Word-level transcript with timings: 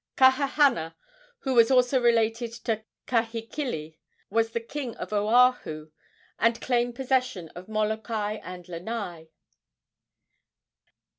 Kahahana, 0.17 0.95
who 1.41 1.53
was 1.53 1.69
also 1.69 2.01
related 2.01 2.51
to 2.65 2.83
Kahekili, 3.05 3.97
was 4.31 4.49
the 4.49 4.59
king 4.59 4.97
of 4.97 5.13
Oahu 5.13 5.91
and 6.39 6.59
claimed 6.59 6.95
possession 6.95 7.49
of 7.49 7.69
Molokai 7.69 8.39
and 8.43 8.67
Lanai. 8.67 9.29